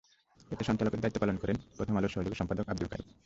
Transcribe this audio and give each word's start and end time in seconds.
এতে 0.51 0.63
সঞ্চালকের 0.63 1.01
দায়িত্ব 1.01 1.21
পালন 1.21 1.37
করেন 1.41 1.57
প্রথম 1.77 1.93
আলোর 1.97 2.13
সহযোগী 2.13 2.37
সম্পাদক 2.39 2.65
আব্দুল 2.69 2.89
কাইয়ুম। 2.91 3.09